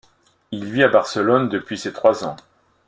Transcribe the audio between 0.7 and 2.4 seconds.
à Barcelone depuis ses trois ans.